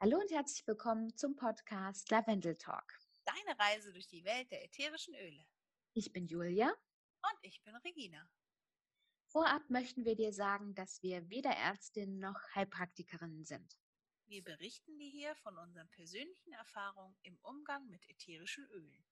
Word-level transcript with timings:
Hallo 0.00 0.16
und 0.20 0.30
herzlich 0.30 0.64
willkommen 0.64 1.16
zum 1.16 1.34
Podcast 1.34 2.08
Lavendel 2.12 2.54
Talk. 2.54 3.00
Deine 3.24 3.58
Reise 3.58 3.92
durch 3.92 4.06
die 4.06 4.24
Welt 4.24 4.48
der 4.52 4.64
ätherischen 4.64 5.12
Öle. 5.16 5.44
Ich 5.92 6.12
bin 6.12 6.28
Julia. 6.28 6.68
Und 6.68 7.38
ich 7.42 7.60
bin 7.64 7.74
Regina. 7.74 8.30
Vorab 9.26 9.68
möchten 9.68 10.04
wir 10.04 10.14
dir 10.14 10.32
sagen, 10.32 10.72
dass 10.76 11.02
wir 11.02 11.28
weder 11.30 11.50
Ärztin 11.50 12.20
noch 12.20 12.40
Heilpraktikerinnen 12.54 13.44
sind. 13.44 13.76
Wir 14.28 14.44
berichten 14.44 14.96
dir 15.00 15.10
hier 15.10 15.34
von 15.34 15.58
unseren 15.58 15.90
persönlichen 15.90 16.52
Erfahrungen 16.52 17.16
im 17.22 17.36
Umgang 17.42 17.90
mit 17.90 18.08
ätherischen 18.08 18.68
Ölen. 18.70 19.04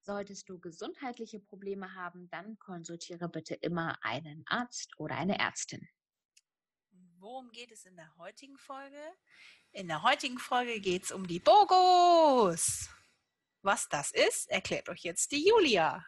Solltest 0.00 0.48
du 0.48 0.58
gesundheitliche 0.58 1.40
Probleme 1.40 1.94
haben, 1.94 2.30
dann 2.30 2.58
konsultiere 2.58 3.28
bitte 3.28 3.56
immer 3.56 4.02
einen 4.02 4.44
Arzt 4.46 4.98
oder 4.98 5.14
eine 5.14 5.38
Ärztin. 5.38 5.86
Worum 7.22 7.52
geht 7.52 7.70
es 7.70 7.86
in 7.86 7.94
der 7.94 8.12
heutigen 8.18 8.58
Folge? 8.58 8.98
In 9.70 9.86
der 9.86 10.02
heutigen 10.02 10.40
Folge 10.40 10.80
geht 10.80 11.04
es 11.04 11.12
um 11.12 11.24
die 11.24 11.38
Bogos. 11.38 12.88
Was 13.62 13.88
das 13.88 14.10
ist, 14.10 14.50
erklärt 14.50 14.88
euch 14.88 15.04
jetzt 15.04 15.30
die 15.30 15.46
Julia. 15.46 16.04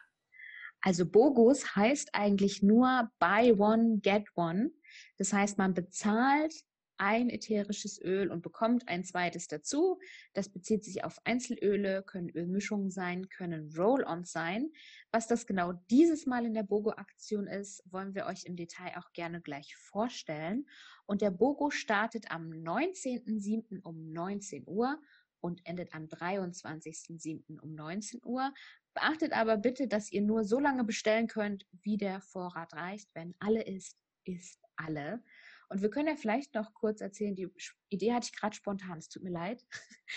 Also 0.81 1.05
Bogos 1.05 1.73
heißt 1.73 2.13
eigentlich 2.13 2.61
nur 2.61 3.09
Buy 3.17 3.53
One, 3.53 3.99
Get 4.01 4.27
One. 4.35 4.71
Das 5.17 5.31
heißt, 5.31 5.57
man 5.57 5.73
bezahlt 5.73 6.53
ein 6.97 7.29
ätherisches 7.29 8.01
Öl 8.01 8.31
und 8.31 8.41
bekommt 8.41 8.87
ein 8.87 9.03
zweites 9.03 9.47
dazu. 9.47 9.99
Das 10.33 10.49
bezieht 10.49 10.83
sich 10.83 11.03
auf 11.03 11.19
Einzelöle, 11.25 12.03
können 12.03 12.29
Ölmischungen 12.29 12.89
sein, 12.89 13.29
können 13.29 13.73
Roll-ons 13.75 14.31
sein. 14.31 14.71
Was 15.11 15.27
das 15.27 15.45
genau 15.45 15.73
dieses 15.89 16.25
Mal 16.25 16.45
in 16.45 16.53
der 16.53 16.63
BOGO-Aktion 16.63 17.47
ist, 17.47 17.83
wollen 17.91 18.15
wir 18.15 18.25
euch 18.25 18.45
im 18.45 18.55
Detail 18.55 18.97
auch 18.97 19.11
gerne 19.13 19.41
gleich 19.41 19.75
vorstellen. 19.75 20.67
Und 21.05 21.21
der 21.21 21.31
BOGO 21.31 21.69
startet 21.69 22.31
am 22.31 22.49
19.07. 22.49 23.81
um 23.83 24.11
19 24.11 24.63
Uhr 24.67 24.99
und 25.39 25.61
endet 25.65 25.93
am 25.93 26.05
23.07. 26.05 27.59
um 27.59 27.75
19 27.75 28.21
Uhr. 28.25 28.53
Beachtet 28.93 29.33
aber 29.33 29.57
bitte, 29.57 29.87
dass 29.87 30.11
ihr 30.11 30.21
nur 30.21 30.43
so 30.43 30.59
lange 30.59 30.83
bestellen 30.83 31.27
könnt, 31.27 31.65
wie 31.83 31.97
der 31.97 32.21
Vorrat 32.21 32.73
reicht. 32.73 33.09
Wenn 33.13 33.35
alle 33.39 33.61
ist, 33.61 33.97
ist 34.23 34.59
alle. 34.75 35.21
Und 35.69 35.81
wir 35.81 35.89
können 35.89 36.07
ja 36.07 36.15
vielleicht 36.15 36.53
noch 36.53 36.73
kurz 36.73 37.01
erzählen, 37.01 37.35
die 37.35 37.49
Idee 37.89 38.13
hatte 38.13 38.29
ich 38.31 38.37
gerade 38.37 38.55
spontan, 38.55 38.97
es 38.97 39.09
tut 39.09 39.23
mir 39.23 39.31
leid. 39.31 39.65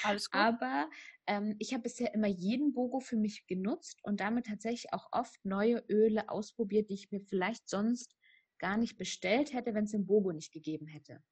Alles 0.02 0.30
gut. 0.30 0.40
Aber 0.40 0.90
ähm, 1.26 1.56
ich 1.58 1.72
habe 1.72 1.82
bisher 1.84 2.14
immer 2.14 2.26
jeden 2.26 2.72
Bogo 2.72 3.00
für 3.00 3.16
mich 3.16 3.46
genutzt 3.46 3.98
und 4.02 4.20
damit 4.20 4.46
tatsächlich 4.46 4.92
auch 4.92 5.08
oft 5.12 5.44
neue 5.44 5.84
Öle 5.88 6.28
ausprobiert, 6.28 6.90
die 6.90 6.94
ich 6.94 7.10
mir 7.10 7.20
vielleicht 7.20 7.68
sonst 7.68 8.16
gar 8.58 8.76
nicht 8.76 8.96
bestellt 8.96 9.52
hätte, 9.52 9.74
wenn 9.74 9.84
es 9.84 9.92
den 9.92 10.06
Bogo 10.06 10.32
nicht 10.32 10.52
gegeben 10.52 10.86
hätte. 10.86 11.22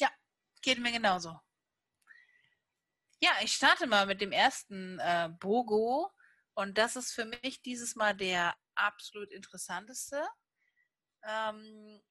Ja, 0.00 0.10
geht 0.62 0.78
mir 0.78 0.92
genauso. 0.92 1.38
Ja, 3.20 3.30
ich 3.42 3.52
starte 3.52 3.86
mal 3.86 4.06
mit 4.06 4.20
dem 4.20 4.32
ersten 4.32 4.98
äh, 4.98 5.30
Bogo 5.40 6.10
und 6.54 6.78
das 6.78 6.96
ist 6.96 7.12
für 7.12 7.24
mich 7.24 7.62
dieses 7.62 7.96
Mal 7.96 8.14
der 8.14 8.54
absolut 8.74 9.32
interessanteste. 9.32 10.26
Ähm, 11.22 12.02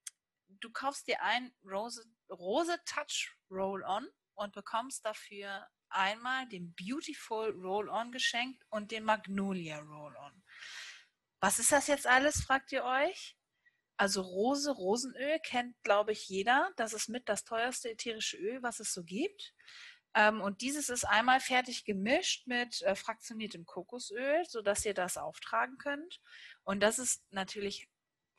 du 0.59 0.71
kaufst 0.71 1.07
dir 1.07 1.21
ein 1.21 1.53
Rose, 1.63 2.03
Rose 2.29 2.77
Touch 2.85 3.35
Roll-On 3.49 4.07
und 4.35 4.53
bekommst 4.53 5.05
dafür 5.05 5.67
einmal 5.89 6.47
den 6.47 6.73
Beautiful 6.73 7.51
Roll-On 7.51 8.11
geschenkt 8.11 8.63
und 8.69 8.91
den 8.91 9.03
Magnolia 9.03 9.79
Roll-On. 9.79 10.43
Was 11.39 11.59
ist 11.59 11.71
das 11.71 11.87
jetzt 11.87 12.07
alles, 12.07 12.41
fragt 12.41 12.71
ihr 12.71 12.83
euch? 12.83 13.37
Also 13.97 14.21
Rose, 14.21 14.71
Rosenöl 14.71 15.39
kennt, 15.39 15.75
glaube 15.83 16.13
ich, 16.13 16.27
jeder. 16.27 16.71
Das 16.77 16.93
ist 16.93 17.09
mit 17.09 17.29
das 17.29 17.43
teuerste 17.43 17.91
ätherische 17.91 18.37
Öl, 18.37 18.63
was 18.63 18.79
es 18.79 18.91
so 18.91 19.03
gibt. 19.03 19.53
Ähm, 20.15 20.41
und 20.41 20.61
dieses 20.61 20.89
ist 20.89 21.05
einmal 21.05 21.39
fertig 21.39 21.85
gemischt 21.85 22.47
mit 22.47 22.81
äh, 22.83 22.95
fraktioniertem 22.95 23.65
Kokosöl, 23.65 24.43
sodass 24.47 24.85
ihr 24.85 24.93
das 24.93 25.17
auftragen 25.17 25.77
könnt. 25.77 26.21
Und 26.63 26.81
das 26.81 26.99
ist 26.99 27.23
natürlich 27.31 27.89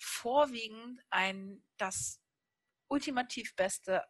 vorwiegend 0.04 1.00
ein 1.10 1.62
das 1.76 2.20
ultimativ 2.88 3.54
beste 3.56 4.04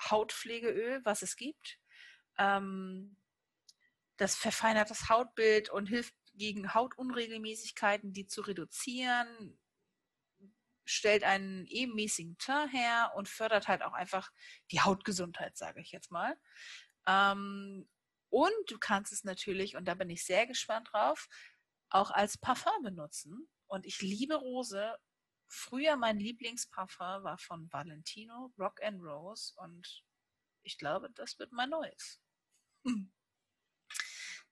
Hautpflegeöl, 0.00 1.00
was 1.04 1.22
es 1.22 1.36
gibt. 1.36 1.78
Ähm, 2.38 3.16
das 4.16 4.36
verfeinert 4.36 4.90
das 4.90 5.08
Hautbild 5.08 5.70
und 5.70 5.86
hilft 5.86 6.14
gegen 6.34 6.74
Hautunregelmäßigkeiten, 6.74 8.12
die 8.12 8.26
zu 8.26 8.42
reduzieren, 8.42 9.58
stellt 10.84 11.24
einen 11.24 11.66
ebenmäßigen 11.66 12.38
Teint 12.38 12.72
her 12.72 13.12
und 13.16 13.28
fördert 13.28 13.68
halt 13.68 13.82
auch 13.82 13.92
einfach 13.92 14.30
die 14.70 14.80
Hautgesundheit, 14.80 15.56
sage 15.56 15.80
ich 15.80 15.90
jetzt 15.90 16.10
mal. 16.10 16.36
Ähm, 17.06 17.88
und 18.30 18.52
du 18.68 18.78
kannst 18.78 19.12
es 19.12 19.24
natürlich, 19.24 19.76
und 19.76 19.86
da 19.86 19.94
bin 19.94 20.10
ich 20.10 20.24
sehr 20.24 20.46
gespannt 20.46 20.88
drauf, 20.92 21.28
auch 21.90 22.10
als 22.10 22.38
Parfum 22.38 22.82
benutzen. 22.82 23.48
Und 23.66 23.86
ich 23.86 24.00
liebe 24.00 24.34
Rose 24.34 24.96
Früher 25.48 25.96
mein 25.96 26.18
Lieblingsparfum 26.18 27.24
war 27.24 27.38
von 27.38 27.72
Valentino, 27.72 28.52
Rock 28.58 28.82
and 28.82 29.02
Rose 29.02 29.54
und 29.56 30.04
ich 30.62 30.78
glaube, 30.78 31.10
das 31.10 31.38
wird 31.38 31.52
mein 31.52 31.70
neues. 31.70 32.20
Hm. 32.84 33.12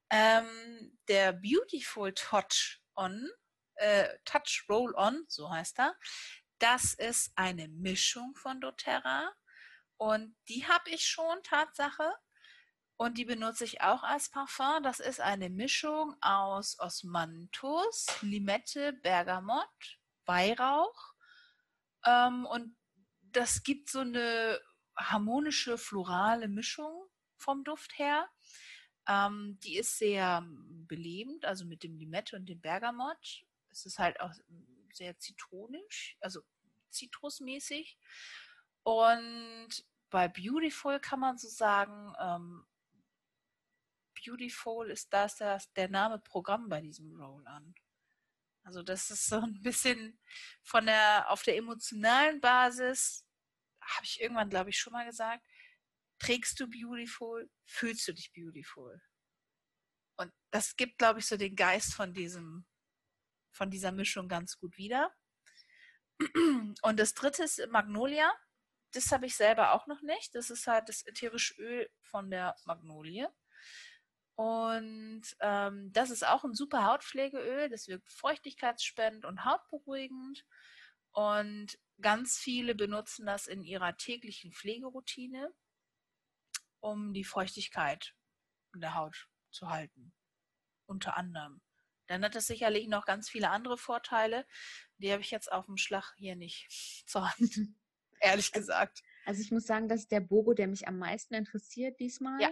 Ähm, 0.08 0.96
der 1.08 1.32
Beautiful 1.32 2.14
Touch 2.14 2.80
On, 2.94 3.28
äh, 3.74 4.08
Touch 4.24 4.64
Roll 4.68 4.94
On, 4.94 5.24
so 5.26 5.50
heißt 5.50 5.80
er, 5.80 5.96
das 6.60 6.94
ist 6.94 7.32
eine 7.34 7.66
Mischung 7.66 8.36
von 8.36 8.60
doTERRA 8.60 9.34
und 9.98 10.36
die 10.48 10.66
habe 10.66 10.90
ich 10.90 11.06
schon, 11.06 11.42
Tatsache. 11.42 12.14
Und 12.98 13.18
die 13.18 13.24
benutze 13.26 13.64
ich 13.64 13.82
auch 13.82 14.02
als 14.02 14.30
Parfum. 14.30 14.82
Das 14.82 15.00
ist 15.00 15.20
eine 15.20 15.50
Mischung 15.50 16.16
aus 16.22 16.78
Osmanthus, 16.78 18.06
Limette, 18.22 18.94
Bergamott, 18.94 19.98
Weihrauch. 20.26 21.14
Ähm, 22.04 22.46
und 22.46 22.76
das 23.32 23.62
gibt 23.62 23.90
so 23.90 24.00
eine 24.00 24.60
harmonische, 24.96 25.78
florale 25.78 26.48
Mischung 26.48 27.06
vom 27.36 27.64
Duft 27.64 27.98
her. 27.98 28.28
Ähm, 29.08 29.58
die 29.62 29.76
ist 29.76 29.98
sehr 29.98 30.44
belebend, 30.88 31.44
also 31.44 31.64
mit 31.64 31.82
dem 31.82 31.96
Limette 31.96 32.36
und 32.36 32.46
dem 32.46 32.60
Bergamott. 32.60 33.44
Es 33.70 33.86
ist 33.86 33.98
halt 33.98 34.20
auch 34.20 34.32
sehr 34.92 35.18
zitronisch, 35.18 36.16
also 36.20 36.40
zitrusmäßig. 36.90 37.98
Und 38.82 39.68
bei 40.10 40.28
Beautiful 40.28 40.98
kann 41.00 41.20
man 41.20 41.38
so 41.38 41.48
sagen, 41.48 42.14
ähm, 42.18 42.66
Beautiful 44.24 44.90
ist 44.90 45.12
das, 45.12 45.36
das 45.36 45.72
der 45.74 45.88
Name 45.88 46.18
Programm 46.18 46.68
bei 46.68 46.80
diesem 46.80 47.14
Roll-On. 47.14 47.74
Also 48.66 48.82
das 48.82 49.12
ist 49.12 49.26
so 49.26 49.36
ein 49.36 49.62
bisschen 49.62 50.18
von 50.64 50.86
der, 50.86 51.30
auf 51.30 51.44
der 51.44 51.56
emotionalen 51.56 52.40
Basis, 52.40 53.24
habe 53.80 54.04
ich 54.04 54.20
irgendwann, 54.20 54.50
glaube 54.50 54.70
ich, 54.70 54.78
schon 54.78 54.92
mal 54.92 55.06
gesagt, 55.06 55.46
trägst 56.18 56.58
du 56.58 56.68
beautiful, 56.68 57.48
fühlst 57.64 58.08
du 58.08 58.12
dich 58.12 58.32
beautiful. 58.32 59.00
Und 60.16 60.32
das 60.50 60.74
gibt, 60.74 60.98
glaube 60.98 61.20
ich, 61.20 61.26
so 61.26 61.36
den 61.36 61.54
Geist 61.54 61.94
von 61.94 62.12
diesem, 62.12 62.66
von 63.52 63.70
dieser 63.70 63.92
Mischung 63.92 64.28
ganz 64.28 64.58
gut 64.58 64.76
wieder. 64.76 65.14
Und 66.82 66.98
das 66.98 67.14
dritte 67.14 67.44
ist 67.44 67.64
Magnolia. 67.70 68.34
Das 68.90 69.12
habe 69.12 69.26
ich 69.26 69.36
selber 69.36 69.74
auch 69.74 69.86
noch 69.86 70.02
nicht. 70.02 70.34
Das 70.34 70.50
ist 70.50 70.66
halt 70.66 70.88
das 70.88 71.06
ätherische 71.06 71.54
Öl 71.54 71.88
von 72.02 72.30
der 72.30 72.56
Magnolie. 72.64 73.32
Und 74.36 75.22
ähm, 75.40 75.90
das 75.92 76.10
ist 76.10 76.26
auch 76.26 76.44
ein 76.44 76.54
super 76.54 76.84
Hautpflegeöl. 76.84 77.70
Das 77.70 77.88
wirkt 77.88 78.08
feuchtigkeitsspendend 78.10 79.24
und 79.24 79.44
hautberuhigend. 79.46 80.44
Und 81.12 81.78
ganz 82.02 82.36
viele 82.36 82.74
benutzen 82.74 83.24
das 83.24 83.46
in 83.46 83.64
ihrer 83.64 83.96
täglichen 83.96 84.52
Pflegeroutine, 84.52 85.50
um 86.80 87.14
die 87.14 87.24
Feuchtigkeit 87.24 88.14
in 88.74 88.82
der 88.82 88.94
Haut 88.94 89.26
zu 89.50 89.70
halten. 89.70 90.12
Unter 90.84 91.16
anderem. 91.16 91.62
Dann 92.06 92.22
hat 92.22 92.36
es 92.36 92.46
sicherlich 92.46 92.88
noch 92.88 93.06
ganz 93.06 93.30
viele 93.30 93.48
andere 93.48 93.78
Vorteile. 93.78 94.46
Die 94.98 95.10
habe 95.10 95.22
ich 95.22 95.30
jetzt 95.30 95.50
auf 95.50 95.64
dem 95.64 95.78
Schlag 95.78 96.12
hier 96.18 96.36
nicht 96.36 96.68
zur 97.06 97.26
Hand. 97.26 97.58
Ehrlich 98.20 98.52
gesagt. 98.52 99.02
Also 99.24 99.40
ich 99.40 99.50
muss 99.50 99.64
sagen, 99.64 99.88
das 99.88 100.00
ist 100.00 100.12
der 100.12 100.20
Bogo, 100.20 100.52
der 100.52 100.68
mich 100.68 100.86
am 100.86 100.98
meisten 100.98 101.34
interessiert 101.34 101.98
diesmal. 102.00 102.40
Ja. 102.40 102.50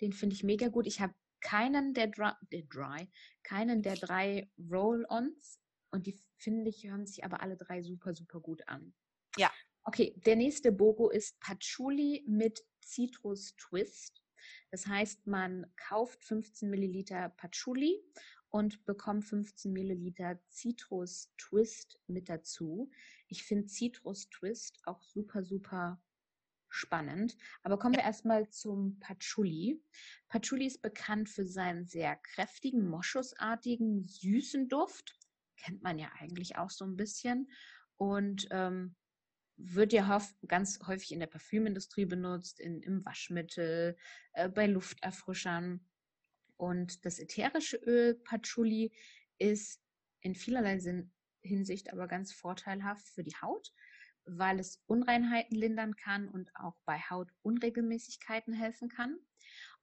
Den 0.00 0.12
finde 0.12 0.34
ich 0.34 0.44
mega 0.44 0.68
gut. 0.68 0.86
Ich 0.86 1.00
habe 1.00 1.14
keinen 1.44 1.94
der, 1.94 2.08
Dry, 2.08 2.32
der 2.50 2.62
Dry, 2.62 3.08
keinen 3.44 3.82
der 3.82 3.94
drei 3.94 4.50
Roll-Ons 4.58 5.60
und 5.90 6.06
die 6.06 6.18
finde 6.38 6.70
ich, 6.70 6.84
hören 6.84 7.06
sich 7.06 7.22
aber 7.22 7.40
alle 7.40 7.56
drei 7.56 7.82
super, 7.82 8.14
super 8.14 8.40
gut 8.40 8.66
an. 8.66 8.92
Ja. 9.36 9.52
Okay, 9.84 10.14
der 10.26 10.36
nächste 10.36 10.72
Bogo 10.72 11.10
ist 11.10 11.38
Patchouli 11.40 12.24
mit 12.26 12.60
Citrus 12.82 13.54
Twist. 13.56 14.24
Das 14.70 14.86
heißt, 14.86 15.26
man 15.26 15.66
kauft 15.76 16.24
15 16.24 16.70
Milliliter 16.70 17.28
Patchouli 17.28 18.02
und 18.48 18.84
bekommt 18.86 19.24
15 19.24 19.72
Milliliter 19.72 20.40
Citrus 20.48 21.30
Twist 21.36 22.00
mit 22.06 22.28
dazu. 22.28 22.90
Ich 23.28 23.44
finde 23.44 23.68
Citrus 23.68 24.30
Twist 24.30 24.80
auch 24.84 25.02
super, 25.02 25.44
super 25.44 26.02
spannend. 26.74 27.36
Aber 27.62 27.78
kommen 27.78 27.94
wir 27.94 28.02
erstmal 28.02 28.48
zum 28.50 28.98
Patchouli. 29.00 29.80
Patchouli 30.28 30.66
ist 30.66 30.82
bekannt 30.82 31.28
für 31.28 31.46
seinen 31.46 31.86
sehr 31.86 32.16
kräftigen, 32.16 32.88
moschusartigen, 32.88 34.04
süßen 34.04 34.68
Duft. 34.68 35.16
Kennt 35.56 35.82
man 35.82 35.98
ja 35.98 36.10
eigentlich 36.18 36.56
auch 36.56 36.70
so 36.70 36.84
ein 36.84 36.96
bisschen. 36.96 37.50
Und 37.96 38.48
ähm, 38.50 38.96
wird 39.56 39.92
ja 39.92 40.20
ganz 40.48 40.80
häufig 40.86 41.12
in 41.12 41.20
der 41.20 41.28
Parfümindustrie 41.28 42.06
benutzt, 42.06 42.58
in, 42.58 42.82
im 42.82 43.04
Waschmittel, 43.04 43.96
äh, 44.32 44.48
bei 44.48 44.66
Lufterfrischern. 44.66 45.86
Und 46.56 47.04
das 47.04 47.18
ätherische 47.18 47.76
Öl 47.76 48.14
Patchouli 48.14 48.92
ist 49.38 49.80
in 50.20 50.34
vielerlei 50.34 50.78
Sinn, 50.78 51.12
Hinsicht 51.42 51.92
aber 51.92 52.08
ganz 52.08 52.32
vorteilhaft 52.32 53.06
für 53.08 53.22
die 53.22 53.36
Haut, 53.36 53.72
weil 54.26 54.58
es 54.58 54.82
Unreinheiten 54.86 55.56
lindern 55.56 55.96
kann 55.96 56.28
und 56.28 56.50
auch 56.56 56.76
bei 56.84 56.98
Hautunregelmäßigkeiten 56.98 58.54
helfen 58.54 58.88
kann. 58.88 59.18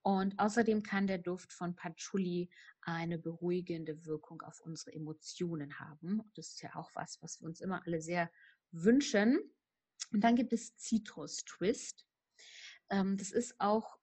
Und 0.04 0.40
außerdem 0.40 0.82
kann 0.82 1.06
der 1.06 1.20
Duft 1.20 1.54
von 1.54 1.76
Patchouli 1.76 2.50
eine 2.82 3.20
beruhigende 3.20 4.06
Wirkung 4.06 4.42
auf 4.42 4.60
unsere 4.62 4.94
Emotionen 4.94 5.80
haben. 5.80 6.24
Das 6.36 6.50
ist 6.50 6.62
ja 6.62 6.76
auch 6.76 6.90
was, 6.96 7.22
was 7.22 7.40
wir 7.40 7.48
uns 7.48 7.62
immer 7.62 7.86
alle 7.86 8.02
sehr 8.02 8.32
wünschen. 8.72 9.40
Und 10.12 10.24
dann 10.24 10.36
gibt 10.36 10.54
es 10.54 10.76
Citrus 10.78 11.46
Twist. 11.46 12.08
Ähm, 12.90 13.18
das 13.18 13.32
ist 13.32 13.56
auch 13.60 14.00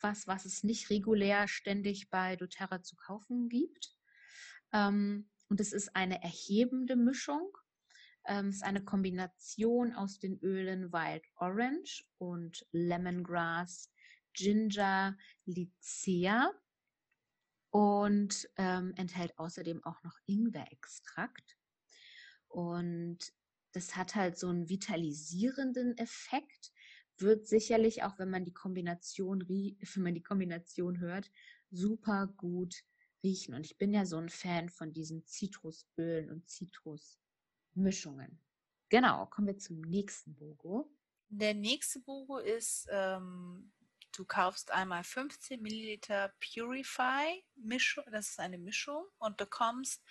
was, 0.00 0.26
was 0.28 0.44
es 0.44 0.62
nicht 0.62 0.90
regulär 0.90 1.48
ständig 1.48 2.10
bei 2.10 2.36
doTERRA 2.36 2.82
zu 2.82 2.94
kaufen 2.94 3.48
gibt. 3.48 3.96
Ähm, 4.72 5.28
und 5.48 5.60
es 5.60 5.72
ist 5.72 5.96
eine 5.96 6.22
erhebende 6.22 6.94
Mischung. 6.94 7.56
Ähm, 8.26 8.48
ist 8.48 8.62
eine 8.62 8.84
Kombination 8.84 9.92
aus 9.92 10.18
den 10.18 10.38
Ölen 10.40 10.92
Wild 10.92 11.24
Orange 11.36 12.04
und 12.18 12.66
Lemongrass, 12.72 13.90
Ginger, 14.32 15.16
Lycea 15.44 16.50
und 17.70 18.48
ähm, 18.56 18.92
enthält 18.96 19.38
außerdem 19.38 19.84
auch 19.84 20.02
noch 20.02 20.18
Ingwerextrakt. 20.26 21.56
Und 22.48 23.18
das 23.72 23.96
hat 23.96 24.14
halt 24.14 24.38
so 24.38 24.48
einen 24.48 24.68
vitalisierenden 24.68 25.98
Effekt, 25.98 26.72
wird 27.18 27.46
sicherlich 27.46 28.04
auch, 28.04 28.18
wenn 28.18 28.30
man 28.30 28.44
die 28.44 28.52
Kombination, 28.52 29.40
wenn 29.48 30.02
man 30.02 30.14
die 30.14 30.22
Kombination 30.22 31.00
hört, 31.00 31.30
super 31.70 32.28
gut 32.36 32.84
riechen. 33.24 33.54
Und 33.54 33.66
ich 33.66 33.76
bin 33.76 33.92
ja 33.92 34.06
so 34.06 34.18
ein 34.18 34.28
Fan 34.28 34.68
von 34.68 34.92
diesen 34.92 35.26
Zitrusölen 35.26 36.30
und 36.30 36.48
Zitrusmischungen. 37.74 38.40
Genau, 38.88 39.26
kommen 39.26 39.48
wir 39.48 39.58
zum 39.58 39.80
nächsten 39.80 40.34
Bogo. 40.34 40.88
Der 41.28 41.54
nächste 41.54 42.00
Bogo 42.00 42.38
ist, 42.38 42.86
ähm, 42.90 43.72
du 44.12 44.24
kaufst 44.24 44.70
einmal 44.70 45.02
15 45.02 45.60
Milliliter 45.60 46.32
Purify 46.40 47.44
Mischung, 47.56 48.04
das 48.12 48.30
ist 48.30 48.40
eine 48.40 48.58
Mischung, 48.58 49.04
und 49.18 49.36
bekommst 49.36 50.02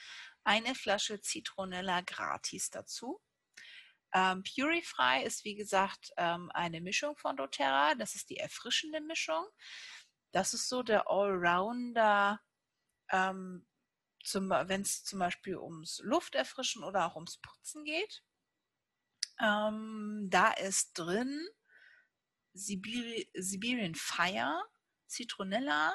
eine 0.44 0.76
Flasche 0.76 1.22
Zitronella 1.22 2.02
gratis 2.02 2.70
dazu. 2.70 3.22
Ähm, 4.14 4.44
Purify 4.44 5.24
ist 5.24 5.44
wie 5.46 5.56
gesagt 5.56 6.12
ähm, 6.18 6.52
eine 6.54 6.82
Mischung 6.82 7.16
von 7.16 7.38
doTERRA. 7.38 7.96
Das 7.96 8.16
ist 8.16 8.30
die 8.30 8.38
erfrischende 8.38 9.02
Mischung. 9.02 9.46
Das 10.32 10.54
ist 10.54 10.68
so 10.68 10.84
der 10.84 11.10
Allrounder 11.10 12.42
ähm, 13.12 13.66
wenn 14.24 14.82
es 14.82 15.04
zum 15.04 15.20
Beispiel 15.20 15.58
ums 15.58 16.00
Lufterfrischen 16.04 16.84
oder 16.84 17.06
auch 17.06 17.16
ums 17.16 17.38
Putzen 17.38 17.84
geht. 17.84 18.24
Ähm, 19.42 20.28
da 20.30 20.52
ist 20.52 20.94
drin 20.94 21.48
Sibiri 22.54 23.30
Siberian 23.34 23.96
Fire, 23.96 24.64
Zitronella, 25.08 25.94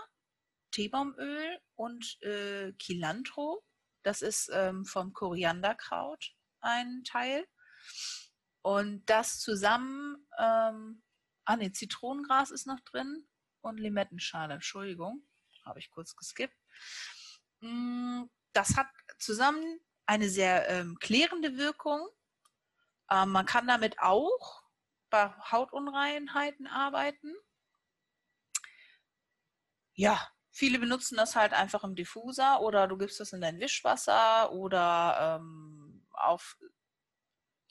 Teebaumöl 0.73 1.61
und 1.77 2.21
äh, 2.23 2.73
Cilantro. 2.81 3.65
Das 4.03 4.23
ist 4.23 4.51
ähm, 4.53 4.85
vom 4.85 5.13
Korianderkraut 5.13 6.35
ein 6.61 7.03
Teil. 7.05 7.47
Und 8.63 9.07
das 9.07 9.39
zusammen, 9.41 10.29
ähm, 10.39 11.03
ah 11.45 11.57
ne, 11.57 11.73
Zitronengras 11.73 12.51
ist 12.51 12.67
noch 12.67 12.81
drin 12.81 13.27
und 13.61 13.79
Limettenschale, 13.79 14.55
Entschuldigung, 14.55 15.27
habe 15.65 15.79
ich 15.79 15.91
kurz 15.91 16.17
geskippt. 16.17 16.57
Mm, 17.61 18.25
das 18.53 18.77
hat 18.77 18.89
zusammen 19.19 19.81
eine 20.07 20.29
sehr 20.29 20.69
ähm, 20.69 20.99
klärende 21.01 21.57
Wirkung. 21.57 22.09
Ähm, 23.11 23.31
man 23.31 23.47
kann 23.47 23.67
damit 23.67 23.99
auch 24.01 24.63
bei 25.11 25.31
Hautunreinheiten 25.51 26.67
arbeiten. 26.67 27.35
Ja, 29.95 30.29
viele 30.51 30.79
benutzen 30.79 31.17
das 31.17 31.35
halt 31.37 31.53
einfach 31.53 31.85
im 31.85 31.97
Diffuser 31.97 32.61
oder 32.61 32.87
du 32.87 32.97
gibst 32.97 33.21
das 33.21 33.33
in 33.33 33.41
dein 33.41 33.59
Wischwasser 33.61 34.53
oder 34.53 35.39
ähm, 35.41 36.07
auf 36.13 36.57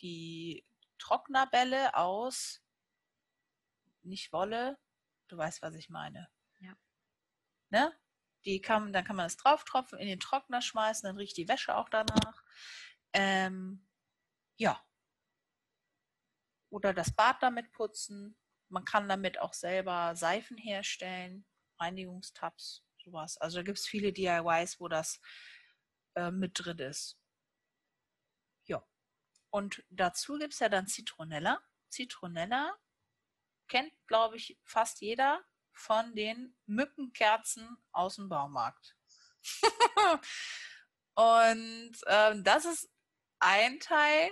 die 0.01 0.66
Trocknerbälle 1.00 1.95
aus, 1.95 2.62
nicht 4.04 4.31
Wolle, 4.34 4.78
du 5.28 5.38
weißt, 5.38 5.62
was 5.62 5.75
ich 5.75 5.89
meine. 5.89 6.30
Ja. 6.60 6.74
Ne? 7.69 7.94
Die 8.45 8.62
kann, 8.62 8.94
dann 8.94 9.04
kann 9.04 9.16
man 9.16 9.25
es 9.25 9.38
drauf 9.38 9.63
tropfen, 9.63 10.00
in 10.00 10.07
den 10.07 10.19
Trockner 10.19 10.62
schmeißen, 10.62 11.07
dann 11.07 11.18
riecht 11.18 11.38
die 11.38 11.48
Wäsche 11.48 11.75
auch 11.75 11.89
danach. 11.89 12.44
Ähm, 13.13 13.86
ja. 14.57 14.84
Oder 16.69 16.94
das 16.94 17.13
Bad 17.16 17.42
damit 17.42 17.72
putzen. 17.72 18.38
Man 18.69 18.86
kann 18.86 19.07
damit 19.07 19.39
auch 19.39 19.54
selber 19.54 20.16
Seifen 20.16 20.57
herstellen, 20.57 21.45
Reinigungstabs, 21.80 22.84
sowas. 23.04 23.38
Also 23.38 23.57
da 23.57 23.63
gibt 23.63 23.80
es 23.80 23.88
viele 23.88 24.12
DIYs, 24.12 24.80
wo 24.80 24.88
das 24.88 25.22
äh, 26.16 26.31
mit 26.31 26.51
drin 26.56 26.80
ist. 26.80 27.18
Ja. 28.66 28.86
Und 29.50 29.84
dazu 29.89 30.38
gibt 30.38 30.54
es 30.54 30.60
ja 30.60 30.69
dann 30.69 30.88
Zitronella. 30.88 31.62
Zitronella 31.89 32.78
kennt, 33.68 33.94
glaube 34.07 34.38
ich, 34.38 34.60
fast 34.63 35.01
jeder 35.01 35.44
von 35.77 36.15
den 36.15 36.56
Mückenkerzen 36.65 37.77
aus 37.91 38.15
dem 38.15 38.29
Baumarkt. 38.29 38.95
und 41.15 41.97
ähm, 42.07 42.44
das 42.44 42.65
ist 42.65 42.89
ein 43.39 43.79
Teil, 43.79 44.31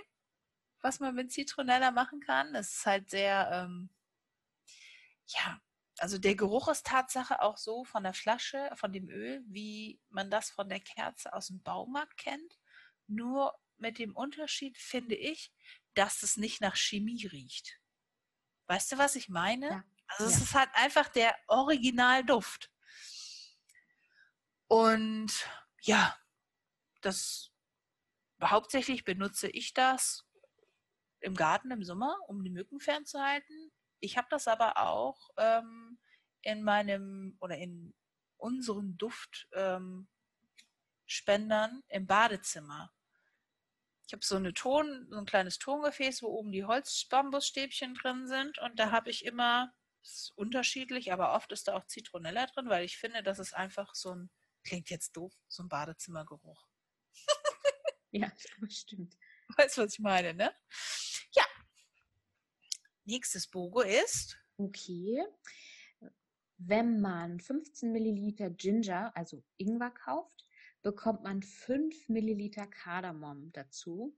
was 0.80 1.00
man 1.00 1.14
mit 1.14 1.32
Zitronella 1.32 1.90
machen 1.90 2.20
kann. 2.20 2.52
Das 2.52 2.72
ist 2.72 2.86
halt 2.86 3.10
sehr, 3.10 3.50
ähm, 3.52 3.90
ja, 5.26 5.60
also 5.98 6.18
der 6.18 6.34
Geruch 6.34 6.68
ist 6.68 6.86
Tatsache 6.86 7.40
auch 7.40 7.56
so 7.56 7.84
von 7.84 8.02
der 8.02 8.14
Flasche, 8.14 8.70
von 8.74 8.92
dem 8.92 9.08
Öl, 9.08 9.42
wie 9.46 10.00
man 10.10 10.30
das 10.30 10.50
von 10.50 10.68
der 10.68 10.80
Kerze 10.80 11.32
aus 11.32 11.48
dem 11.48 11.62
Baumarkt 11.62 12.18
kennt. 12.18 12.58
Nur 13.06 13.58
mit 13.78 13.98
dem 13.98 14.14
Unterschied 14.14 14.76
finde 14.78 15.14
ich, 15.14 15.52
dass 15.94 16.22
es 16.22 16.36
nicht 16.36 16.60
nach 16.60 16.76
Chemie 16.76 17.26
riecht. 17.26 17.80
Weißt 18.66 18.92
du, 18.92 18.98
was 18.98 19.16
ich 19.16 19.28
meine? 19.28 19.68
Ja. 19.68 19.84
Also 20.08 20.24
ja. 20.24 20.30
es 20.30 20.42
ist 20.42 20.54
halt 20.54 20.70
einfach 20.74 21.08
der 21.08 21.34
Originalduft. 21.48 22.70
Und 24.68 25.48
ja, 25.82 26.16
das 27.00 27.52
hauptsächlich 28.42 29.04
benutze 29.04 29.48
ich 29.48 29.74
das 29.74 30.24
im 31.20 31.34
Garten 31.34 31.70
im 31.70 31.84
Sommer, 31.84 32.16
um 32.28 32.42
die 32.44 32.50
Mücken 32.50 32.80
fernzuhalten. 32.80 33.72
Ich 34.00 34.16
habe 34.16 34.28
das 34.30 34.46
aber 34.48 34.76
auch 34.78 35.30
ähm, 35.36 35.98
in 36.42 36.62
meinem 36.62 37.36
oder 37.40 37.56
in 37.56 37.94
unseren 38.36 38.96
Duftspendern 38.98 40.06
ähm, 41.70 41.82
im 41.88 42.06
Badezimmer. 42.06 42.92
Ich 44.06 44.12
habe 44.12 44.24
so 44.24 44.36
eine 44.36 44.52
Ton, 44.52 45.08
so 45.10 45.18
ein 45.18 45.26
kleines 45.26 45.58
Tongefäß, 45.58 46.22
wo 46.22 46.28
oben 46.28 46.52
die 46.52 46.64
Holzbambusstäbchen 46.64 47.94
drin 47.94 48.28
sind 48.28 48.58
und 48.58 48.78
da 48.78 48.92
habe 48.92 49.10
ich 49.10 49.24
immer 49.24 49.72
ist 50.06 50.32
unterschiedlich, 50.36 51.12
aber 51.12 51.34
oft 51.34 51.52
ist 51.52 51.68
da 51.68 51.74
auch 51.74 51.86
Zitronella 51.86 52.46
drin, 52.46 52.68
weil 52.68 52.84
ich 52.84 52.96
finde, 52.96 53.22
das 53.22 53.38
ist 53.38 53.54
einfach 53.54 53.94
so 53.94 54.14
ein, 54.14 54.30
klingt 54.64 54.90
jetzt 54.90 55.16
doof, 55.16 55.34
so 55.48 55.62
ein 55.62 55.68
Badezimmergeruch. 55.68 56.68
ja, 58.10 58.30
stimmt. 58.68 59.16
Weißt 59.56 59.78
du, 59.78 59.82
was 59.82 59.94
ich 59.94 60.00
meine, 60.00 60.34
ne? 60.34 60.54
Ja. 61.32 61.44
Nächstes 63.04 63.46
Bogo 63.46 63.82
ist. 63.82 64.36
Okay. 64.56 65.24
Wenn 66.58 67.00
man 67.00 67.38
15 67.38 67.92
Milliliter 67.92 68.50
Ginger, 68.50 69.14
also 69.14 69.44
Ingwer 69.58 69.90
kauft, 69.90 70.46
bekommt 70.82 71.22
man 71.22 71.42
5 71.42 72.08
Milliliter 72.08 72.66
Kardamom 72.66 73.52
dazu. 73.52 74.16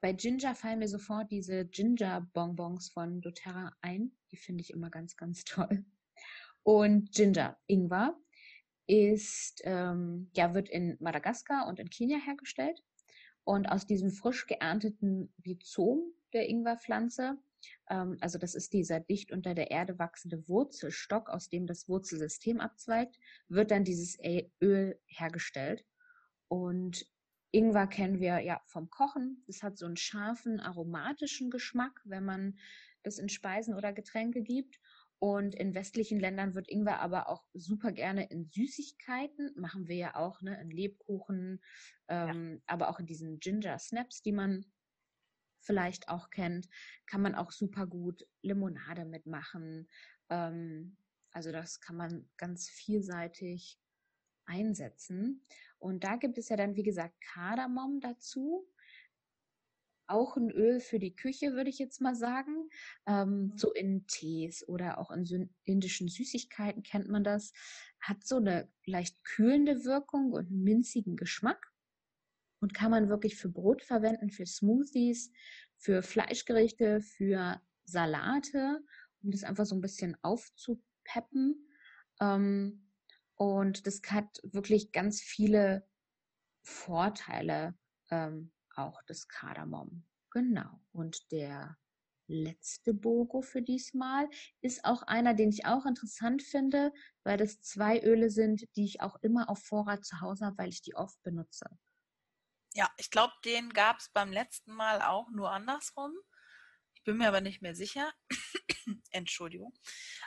Bei 0.00 0.12
Ginger 0.12 0.54
fallen 0.54 0.78
mir 0.78 0.88
sofort 0.88 1.30
diese 1.30 1.66
Ginger-Bonbons 1.66 2.90
von 2.90 3.20
doTERRA 3.20 3.76
ein. 3.82 4.12
Die 4.30 4.36
finde 4.36 4.62
ich 4.62 4.70
immer 4.70 4.90
ganz, 4.90 5.16
ganz 5.16 5.44
toll. 5.44 5.84
Und 6.62 7.12
Ginger, 7.12 7.58
Ingwer, 7.66 8.18
ist, 8.86 9.60
ähm, 9.64 10.30
ja, 10.34 10.54
wird 10.54 10.68
in 10.68 10.96
Madagaskar 11.00 11.68
und 11.68 11.78
in 11.78 11.90
Kenia 11.90 12.18
hergestellt. 12.18 12.82
Und 13.44 13.66
aus 13.66 13.86
diesem 13.86 14.10
frisch 14.10 14.46
geernteten 14.46 15.32
Rhizom 15.44 16.12
der 16.32 16.48
Ingwerpflanze 16.48 17.38
Ähm, 17.88 18.16
also 18.20 18.38
das 18.38 18.54
ist 18.54 18.72
dieser 18.72 19.00
dicht 19.00 19.32
unter 19.32 19.54
der 19.54 19.70
Erde 19.70 19.98
wachsende 19.98 20.48
Wurzelstock, 20.48 21.28
aus 21.28 21.48
dem 21.48 21.66
das 21.66 21.88
Wurzelsystem 21.88 22.60
abzweigt, 22.60 23.18
wird 23.48 23.70
dann 23.70 23.84
dieses 23.84 24.18
Öl 24.62 24.98
hergestellt. 25.06 25.84
Und 26.48 27.06
Ingwer 27.52 27.86
kennen 27.86 28.20
wir 28.20 28.40
ja 28.40 28.60
vom 28.66 28.90
Kochen. 28.90 29.42
Das 29.46 29.62
hat 29.62 29.78
so 29.78 29.86
einen 29.86 29.96
scharfen, 29.96 30.60
aromatischen 30.60 31.50
Geschmack, 31.50 32.00
wenn 32.04 32.24
man 32.24 32.58
das 33.02 33.18
in 33.18 33.28
Speisen 33.28 33.74
oder 33.74 33.92
Getränke 33.92 34.42
gibt. 34.42 34.78
Und 35.18 35.54
in 35.54 35.74
westlichen 35.74 36.18
Ländern 36.18 36.54
wird 36.54 36.70
Ingwer 36.70 37.00
aber 37.00 37.28
auch 37.28 37.44
super 37.52 37.92
gerne 37.92 38.30
in 38.30 38.46
Süßigkeiten, 38.46 39.52
machen 39.54 39.86
wir 39.86 39.96
ja 39.96 40.14
auch, 40.14 40.40
ne, 40.40 40.58
in 40.62 40.70
Lebkuchen, 40.70 41.60
ähm, 42.08 42.54
ja. 42.54 42.60
aber 42.66 42.88
auch 42.88 43.00
in 43.00 43.06
diesen 43.06 43.38
Ginger 43.38 43.78
Snaps, 43.78 44.22
die 44.22 44.32
man 44.32 44.64
vielleicht 45.60 46.08
auch 46.08 46.30
kennt, 46.30 46.68
kann 47.06 47.20
man 47.20 47.34
auch 47.34 47.52
super 47.52 47.86
gut 47.86 48.26
Limonade 48.40 49.04
mitmachen. 49.04 49.88
Ähm, 50.30 50.96
also 51.32 51.52
das 51.52 51.80
kann 51.80 51.96
man 51.96 52.28
ganz 52.38 52.70
vielseitig 52.70 53.78
einsetzen. 54.50 55.42
Und 55.78 56.04
da 56.04 56.16
gibt 56.16 56.36
es 56.36 56.48
ja 56.48 56.56
dann, 56.56 56.76
wie 56.76 56.82
gesagt, 56.82 57.14
Kardamom 57.20 58.00
dazu. 58.00 58.66
Auch 60.06 60.36
ein 60.36 60.50
Öl 60.50 60.80
für 60.80 60.98
die 60.98 61.14
Küche, 61.14 61.52
würde 61.52 61.70
ich 61.70 61.78
jetzt 61.78 62.00
mal 62.00 62.16
sagen. 62.16 62.68
Ähm, 63.06 63.28
mhm. 63.28 63.56
so 63.56 63.72
in 63.72 64.06
Tees 64.06 64.66
oder 64.68 64.98
auch 64.98 65.10
in 65.12 65.50
indischen 65.64 66.08
Süßigkeiten 66.08 66.82
kennt 66.82 67.08
man 67.08 67.22
das. 67.22 67.52
Hat 68.00 68.26
so 68.26 68.36
eine 68.36 68.68
leicht 68.84 69.22
kühlende 69.24 69.84
Wirkung 69.84 70.32
und 70.32 70.48
einen 70.48 70.64
minzigen 70.64 71.16
Geschmack 71.16 71.72
und 72.60 72.74
kann 72.74 72.90
man 72.90 73.08
wirklich 73.08 73.36
für 73.36 73.48
Brot 73.48 73.82
verwenden, 73.82 74.30
für 74.30 74.46
Smoothies, 74.46 75.32
für 75.76 76.02
Fleischgerichte, 76.02 77.00
für 77.00 77.60
Salate, 77.84 78.82
um 79.22 79.30
das 79.30 79.44
einfach 79.44 79.64
so 79.64 79.74
ein 79.74 79.80
bisschen 79.80 80.16
aufzupeppen. 80.22 81.68
Ähm, 82.20 82.89
und 83.40 83.86
das 83.86 84.02
hat 84.10 84.38
wirklich 84.42 84.92
ganz 84.92 85.22
viele 85.22 85.88
Vorteile, 86.62 87.74
ähm, 88.10 88.52
auch 88.76 89.00
das 89.06 89.28
Kardamom. 89.28 90.06
Genau. 90.30 90.82
Und 90.92 91.32
der 91.32 91.78
letzte 92.26 92.92
Bogo 92.92 93.40
für 93.40 93.62
diesmal 93.62 94.28
ist 94.60 94.84
auch 94.84 95.04
einer, 95.04 95.32
den 95.32 95.48
ich 95.48 95.64
auch 95.64 95.86
interessant 95.86 96.42
finde, 96.42 96.92
weil 97.24 97.38
das 97.38 97.62
zwei 97.62 97.98
Öle 98.02 98.28
sind, 98.28 98.68
die 98.76 98.84
ich 98.84 99.00
auch 99.00 99.16
immer 99.22 99.48
auf 99.48 99.64
Vorrat 99.64 100.04
zu 100.04 100.20
Hause 100.20 100.44
habe, 100.44 100.58
weil 100.58 100.68
ich 100.68 100.82
die 100.82 100.94
oft 100.94 101.20
benutze. 101.22 101.64
Ja, 102.74 102.90
ich 102.98 103.10
glaube, 103.10 103.32
den 103.46 103.70
gab 103.72 104.00
es 104.00 104.10
beim 104.10 104.32
letzten 104.32 104.74
Mal 104.74 105.00
auch 105.00 105.30
nur 105.30 105.50
andersrum. 105.50 106.12
Ich 106.94 107.04
bin 107.04 107.16
mir 107.16 107.28
aber 107.28 107.40
nicht 107.40 107.62
mehr 107.62 107.74
sicher. 107.74 108.12
Entschuldigung. 109.12 109.72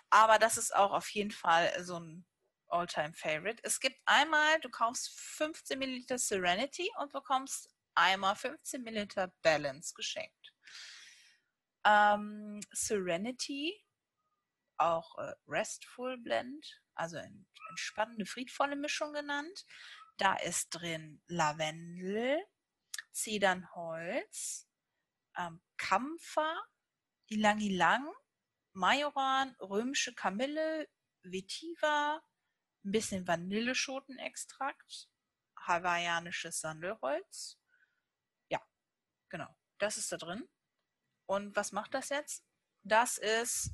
Aber 0.10 0.40
das 0.40 0.58
ist 0.58 0.76
auch 0.76 0.94
auf 0.94 1.10
jeden 1.10 1.30
Fall 1.30 1.72
so 1.84 2.00
ein 2.00 2.26
Alltime 2.74 3.14
favorite 3.14 3.62
Es 3.64 3.80
gibt 3.80 4.00
einmal, 4.06 4.60
du 4.62 4.70
kaufst 4.70 5.10
15 5.20 5.78
Milliliter 5.78 6.18
Serenity 6.18 6.90
und 7.00 7.14
bekommst 7.14 7.70
einmal 7.96 8.36
15 8.36 8.82
Milliliter 8.82 9.34
Balance 9.42 9.94
geschenkt. 9.94 10.54
Ähm, 11.86 12.62
Serenity, 12.72 13.80
auch 14.78 15.18
äh, 15.20 15.34
Restful 15.48 16.18
Blend, 16.18 16.82
also 16.96 17.18
entspannende, 17.70 18.26
friedvolle 18.26 18.76
Mischung 18.76 19.14
genannt. 19.14 19.66
Da 20.18 20.36
ist 20.36 20.70
drin 20.70 21.22
Lavendel, 21.28 22.44
Zedernholz, 23.12 24.68
ähm, 25.38 25.62
Kampfer, 25.78 26.56
Ilang 27.28 27.60
Ilang, 27.60 28.12
Majoran, 28.74 29.56
römische 29.60 30.14
Kamille, 30.14 30.90
Vetiver, 31.24 32.22
ein 32.86 32.92
bisschen 32.92 33.28
Vanilleschotenextrakt, 33.28 35.10
hawaiianisches 35.58 36.60
Sandelholz. 36.60 37.58
Ja, 38.50 38.62
genau. 39.30 39.56
Das 39.78 39.98
ist 39.98 40.12
da 40.12 40.18
drin. 40.18 40.48
Und 41.26 41.56
was 41.56 41.72
macht 41.72 41.94
das 41.94 42.10
jetzt? 42.10 42.46
Das 42.84 43.18
ist, 43.18 43.72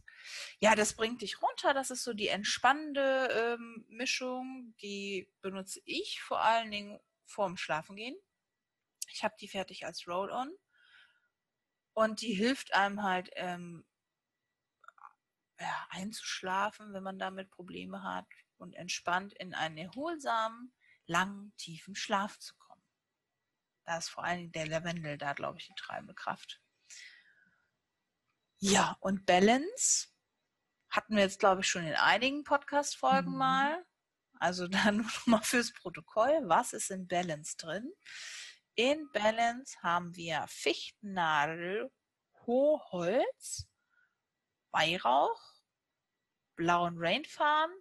ja, 0.59 0.75
das 0.75 0.93
bringt 0.93 1.21
dich 1.21 1.41
runter. 1.41 1.73
Das 1.73 1.89
ist 1.89 2.03
so 2.03 2.13
die 2.13 2.27
entspannende 2.27 3.57
ähm, 3.57 3.85
Mischung. 3.89 4.75
Die 4.81 5.33
benutze 5.41 5.81
ich 5.85 6.21
vor 6.21 6.41
allen 6.41 6.69
Dingen 6.69 6.99
vorm 7.25 7.57
Schlafengehen. 7.57 8.15
Ich 9.11 9.23
habe 9.23 9.35
die 9.39 9.47
fertig 9.47 9.85
als 9.85 10.07
Roll-On. 10.07 10.55
Und 11.93 12.21
die 12.21 12.33
hilft 12.33 12.73
einem 12.75 13.03
halt 13.03 13.31
ähm, 13.33 13.83
ja, 15.59 15.87
einzuschlafen, 15.89 16.93
wenn 16.93 17.03
man 17.03 17.17
damit 17.17 17.49
Probleme 17.49 18.03
hat 18.03 18.27
und 18.59 18.73
entspannt 18.73 19.33
in 19.33 19.53
einen 19.53 19.77
erholsamen, 19.77 20.73
langen, 21.05 21.53
tiefen 21.57 21.95
Schlaf 21.95 22.37
zu 22.39 22.55
kommen. 22.55 22.83
Da 23.85 23.97
ist 23.97 24.09
vor 24.09 24.23
allen 24.23 24.37
Dingen 24.37 24.51
der 24.51 24.67
Lavendel 24.67 25.17
da, 25.17 25.33
glaube 25.33 25.57
ich, 25.57 25.67
die 25.67 25.75
treibende 25.75 26.13
Kraft. 26.13 26.61
Ja, 28.59 28.97
und 28.99 29.25
Balance 29.25 30.09
hatten 30.89 31.15
wir 31.15 31.23
jetzt, 31.23 31.39
glaube 31.39 31.61
ich, 31.61 31.67
schon 31.67 31.85
in 31.85 31.95
einigen 31.95 32.43
Podcast-Folgen 32.43 33.31
mhm. 33.31 33.37
mal. 33.37 33.85
Also 34.39 34.67
dann 34.67 34.97
nur 34.97 35.05
noch 35.05 35.27
mal 35.27 35.41
fürs 35.41 35.73
Protokoll. 35.73 36.41
Was 36.43 36.73
ist 36.73 36.91
in 36.91 37.07
Balance 37.07 37.57
drin? 37.57 37.91
In 38.75 39.09
Balance 39.11 39.77
haben 39.81 40.15
wir 40.15 40.45
Fichtennadel, 40.47 41.91
Hochholz, 42.45 43.67
Weihrauch, 44.71 45.41
blauen 46.55 46.95
Rainfarn 46.97 47.71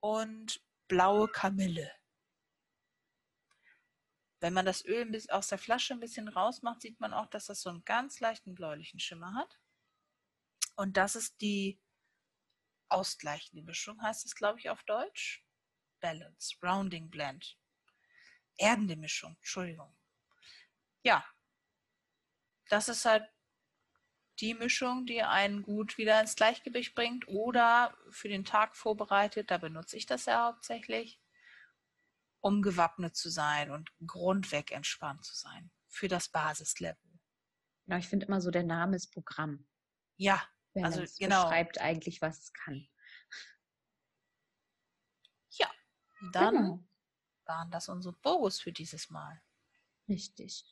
und 0.00 0.60
blaue 0.88 1.28
Kamille. 1.28 1.92
Wenn 4.40 4.52
man 4.52 4.66
das 4.66 4.84
Öl 4.84 5.20
aus 5.30 5.48
der 5.48 5.58
Flasche 5.58 5.94
ein 5.94 6.00
bisschen 6.00 6.28
rausmacht, 6.28 6.80
sieht 6.80 7.00
man 7.00 7.12
auch, 7.12 7.26
dass 7.26 7.46
das 7.46 7.60
so 7.60 7.70
einen 7.70 7.84
ganz 7.84 8.20
leichten 8.20 8.54
bläulichen 8.54 9.00
Schimmer 9.00 9.34
hat. 9.34 9.58
Und 10.76 10.96
das 10.96 11.16
ist 11.16 11.40
die 11.40 11.80
ausgleichende 12.88 13.62
Mischung, 13.62 14.00
heißt 14.00 14.24
es, 14.24 14.34
glaube 14.34 14.60
ich, 14.60 14.70
auf 14.70 14.82
Deutsch. 14.84 15.44
Balance, 16.00 16.56
Rounding 16.62 17.10
Blend. 17.10 17.58
Erdende 18.56 18.96
Mischung, 18.96 19.34
Entschuldigung. 19.36 19.96
Ja, 21.02 21.24
das 22.68 22.88
ist 22.88 23.04
halt 23.04 23.28
die 24.40 24.54
Mischung, 24.54 25.06
die 25.06 25.22
einen 25.22 25.62
gut 25.62 25.98
wieder 25.98 26.20
ins 26.20 26.36
Gleichgewicht 26.36 26.94
bringt 26.94 27.26
oder 27.28 27.96
für 28.10 28.28
den 28.28 28.44
Tag 28.44 28.76
vorbereitet. 28.76 29.50
Da 29.50 29.58
benutze 29.58 29.96
ich 29.96 30.06
das 30.06 30.26
ja 30.26 30.46
hauptsächlich 30.46 31.20
um 32.40 32.62
gewappnet 32.62 33.16
zu 33.16 33.30
sein 33.30 33.70
und 33.70 33.90
grundweg 34.06 34.72
entspannt 34.72 35.24
zu 35.24 35.34
sein 35.34 35.70
für 35.86 36.08
das 36.08 36.28
Basislevel. 36.28 36.96
Genau, 37.86 37.98
ich 37.98 38.08
finde 38.08 38.26
immer 38.26 38.40
so, 38.40 38.50
der 38.50 38.64
Name 38.64 38.96
ist 38.96 39.12
Programm. 39.12 39.66
Ja, 40.16 40.42
also 40.74 41.02
genau. 41.18 41.44
beschreibt 41.44 41.80
eigentlich, 41.80 42.20
was 42.22 42.38
es 42.38 42.52
kann. 42.52 42.88
Ja, 45.50 45.70
dann 46.32 46.54
genau. 46.54 46.84
waren 47.46 47.70
das 47.70 47.88
unsere 47.88 48.14
Bogus 48.14 48.60
für 48.60 48.72
dieses 48.72 49.10
Mal. 49.10 49.42
Richtig. 50.08 50.64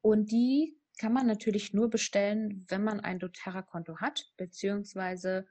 Und 0.00 0.32
die 0.32 0.81
kann 0.98 1.12
man 1.12 1.26
natürlich 1.26 1.72
nur 1.72 1.90
bestellen, 1.90 2.66
wenn 2.68 2.84
man 2.84 3.00
ein 3.00 3.18
doTERRA-Konto 3.18 3.98
hat, 3.98 4.30
beziehungsweise 4.36 5.46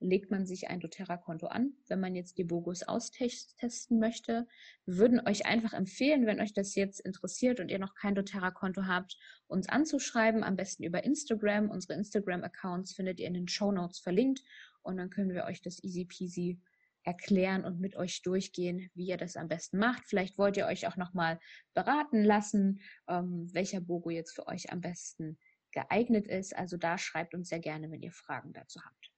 legt 0.00 0.30
man 0.30 0.46
sich 0.46 0.68
ein 0.68 0.80
doTERRA-Konto 0.80 1.46
an, 1.46 1.72
wenn 1.88 2.00
man 2.00 2.14
jetzt 2.14 2.38
die 2.38 2.44
Bogos 2.44 2.82
austesten 2.82 3.98
möchte. 3.98 4.46
Wir 4.84 4.98
würden 4.98 5.26
euch 5.26 5.46
einfach 5.46 5.72
empfehlen, 5.72 6.26
wenn 6.26 6.40
euch 6.40 6.52
das 6.52 6.74
jetzt 6.74 7.00
interessiert 7.00 7.60
und 7.60 7.70
ihr 7.70 7.78
noch 7.78 7.94
kein 7.94 8.14
doTERRA-Konto 8.14 8.86
habt, 8.86 9.16
uns 9.46 9.68
anzuschreiben, 9.68 10.44
am 10.44 10.56
besten 10.56 10.84
über 10.84 11.04
Instagram. 11.04 11.70
Unsere 11.70 11.94
Instagram-Accounts 11.94 12.94
findet 12.94 13.20
ihr 13.20 13.26
in 13.26 13.34
den 13.34 13.48
Show 13.48 13.72
Notes 13.72 13.98
verlinkt 13.98 14.42
und 14.82 14.96
dann 14.98 15.10
können 15.10 15.32
wir 15.32 15.44
euch 15.44 15.62
das 15.62 15.82
easy 15.82 16.04
peasy 16.04 16.60
erklären 17.06 17.64
und 17.64 17.80
mit 17.80 17.96
euch 17.96 18.22
durchgehen, 18.22 18.90
wie 18.94 19.06
ihr 19.06 19.16
das 19.16 19.36
am 19.36 19.48
besten 19.48 19.78
macht. 19.78 20.02
Vielleicht 20.06 20.38
wollt 20.38 20.56
ihr 20.56 20.66
euch 20.66 20.86
auch 20.88 20.96
nochmal 20.96 21.38
beraten 21.72 22.24
lassen, 22.24 22.80
ähm, 23.08 23.48
welcher 23.52 23.80
Bogo 23.80 24.10
jetzt 24.10 24.34
für 24.34 24.46
euch 24.48 24.72
am 24.72 24.80
besten 24.80 25.38
geeignet 25.70 26.26
ist. 26.26 26.56
Also 26.56 26.76
da 26.76 26.98
schreibt 26.98 27.34
uns 27.34 27.48
sehr 27.48 27.60
gerne, 27.60 27.90
wenn 27.90 28.02
ihr 28.02 28.12
Fragen 28.12 28.52
dazu 28.52 28.80
habt. 28.84 29.12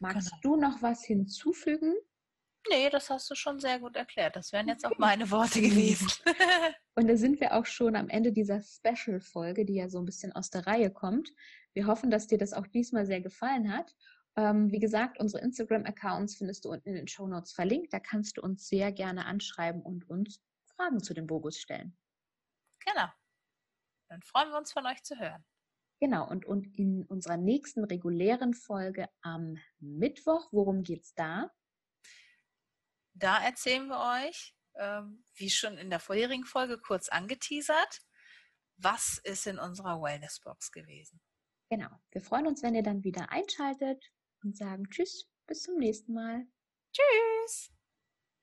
Magst 0.00 0.30
genau. 0.30 0.56
du 0.56 0.60
noch 0.60 0.82
was 0.82 1.04
hinzufügen? 1.04 1.94
Nee, 2.70 2.90
das 2.90 3.10
hast 3.10 3.30
du 3.30 3.34
schon 3.34 3.60
sehr 3.60 3.78
gut 3.78 3.94
erklärt. 3.94 4.36
Das 4.36 4.52
wären 4.52 4.68
jetzt 4.68 4.84
auch 4.86 4.98
meine 4.98 5.30
Worte 5.30 5.60
gewesen. 5.60 6.08
Und 6.94 7.08
da 7.08 7.16
sind 7.16 7.40
wir 7.40 7.54
auch 7.54 7.66
schon 7.66 7.94
am 7.94 8.08
Ende 8.08 8.32
dieser 8.32 8.60
Special-Folge, 8.60 9.64
die 9.64 9.74
ja 9.74 9.88
so 9.88 9.98
ein 9.98 10.06
bisschen 10.06 10.32
aus 10.32 10.50
der 10.50 10.66
Reihe 10.66 10.90
kommt. 10.90 11.30
Wir 11.74 11.86
hoffen, 11.86 12.10
dass 12.10 12.26
dir 12.26 12.38
das 12.38 12.54
auch 12.54 12.66
diesmal 12.66 13.06
sehr 13.06 13.20
gefallen 13.20 13.72
hat. 13.72 13.94
Ähm, 14.36 14.72
wie 14.72 14.80
gesagt, 14.80 15.20
unsere 15.20 15.42
Instagram-Accounts 15.44 16.36
findest 16.36 16.64
du 16.64 16.70
unten 16.70 16.88
in 16.88 16.96
den 16.96 17.08
Show 17.08 17.26
Notes 17.26 17.52
verlinkt. 17.52 17.92
Da 17.92 18.00
kannst 18.00 18.36
du 18.36 18.42
uns 18.42 18.68
sehr 18.68 18.90
gerne 18.92 19.26
anschreiben 19.26 19.80
und 19.82 20.08
uns 20.10 20.40
Fragen 20.76 21.02
zu 21.02 21.14
den 21.14 21.26
Bogos 21.26 21.58
stellen. 21.58 21.96
Genau. 22.84 23.08
Dann 24.08 24.22
freuen 24.22 24.50
wir 24.50 24.58
uns 24.58 24.72
von 24.72 24.86
euch 24.86 25.02
zu 25.02 25.18
hören. 25.18 25.44
Genau, 26.00 26.28
und, 26.28 26.44
und 26.44 26.66
in 26.76 27.04
unserer 27.06 27.36
nächsten 27.36 27.84
regulären 27.84 28.52
Folge 28.54 29.08
am 29.22 29.56
Mittwoch, 29.78 30.48
worum 30.52 30.82
geht 30.82 31.04
es 31.04 31.14
da? 31.14 31.50
Da 33.14 33.42
erzählen 33.42 33.86
wir 33.86 34.26
euch, 34.26 34.54
ähm, 34.74 35.24
wie 35.36 35.50
schon 35.50 35.78
in 35.78 35.90
der 35.90 36.00
vorherigen 36.00 36.44
Folge 36.44 36.78
kurz 36.78 37.08
angeteasert, 37.08 38.00
was 38.76 39.18
ist 39.22 39.46
in 39.46 39.58
unserer 39.58 40.02
Wellnessbox 40.02 40.72
gewesen. 40.72 41.20
Genau, 41.70 41.88
wir 42.10 42.20
freuen 42.20 42.48
uns, 42.48 42.62
wenn 42.62 42.74
ihr 42.74 42.82
dann 42.82 43.04
wieder 43.04 43.30
einschaltet 43.30 44.04
und 44.44 44.56
sagen 44.56 44.88
Tschüss, 44.90 45.28
bis 45.46 45.62
zum 45.62 45.76
nächsten 45.76 46.12
Mal. 46.12 46.46
Tschüss! 46.92 47.72